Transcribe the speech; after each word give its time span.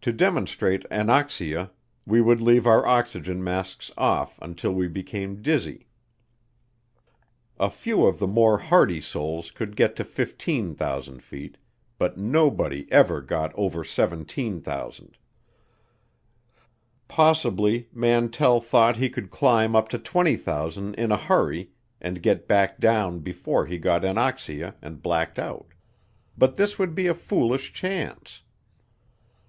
To 0.00 0.12
demonstrate 0.12 0.84
anoxia 0.90 1.70
we 2.04 2.20
would 2.20 2.40
leave 2.40 2.66
our 2.66 2.84
oxygen 2.84 3.42
masks 3.42 3.90
off 3.96 4.38
until 4.42 4.74
we 4.74 4.86
became 4.86 5.40
dizzy. 5.40 5.86
A 7.58 7.70
few 7.70 8.04
of 8.04 8.18
the 8.18 8.26
more 8.26 8.58
hardy 8.58 9.00
souls 9.00 9.50
could 9.50 9.76
get 9.76 9.96
to 9.96 10.04
15,000 10.04 11.22
feet, 11.22 11.56
but 11.96 12.18
nobody 12.18 12.90
ever 12.90 13.22
got 13.22 13.52
over 13.54 13.82
17,000. 13.84 15.16
Possibly 17.08 17.88
Mantell 17.92 18.60
thought 18.60 18.96
he 18.96 19.08
could 19.08 19.30
climb 19.30 19.74
up 19.74 19.88
to 19.90 19.98
20,000 19.98 20.94
in 20.96 21.12
a 21.12 21.16
hurry 21.16 21.70
and 22.00 22.22
get 22.22 22.48
back 22.48 22.78
down 22.78 23.20
before 23.20 23.64
he 23.66 23.78
got 23.78 24.04
anoxia 24.04 24.74
and 24.82 25.00
blacked 25.00 25.38
out, 25.38 25.68
but 26.36 26.56
this 26.56 26.78
would 26.78 26.94
be 26.94 27.06
a 27.06 27.14
foolish 27.14 27.72
chance. 27.72 28.42